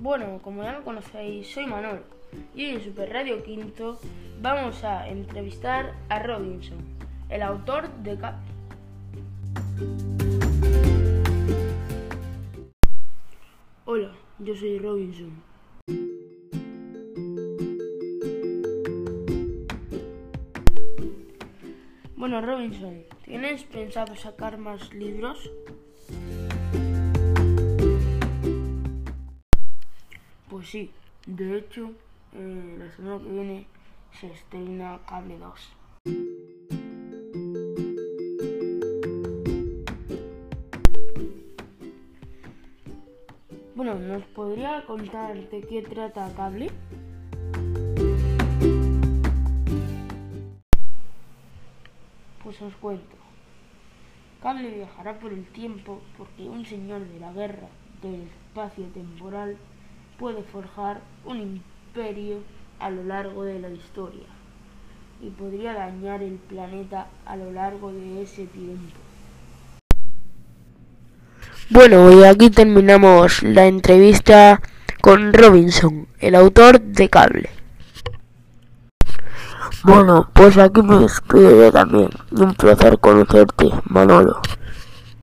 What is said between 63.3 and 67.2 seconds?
de la historia y podría dañar el planeta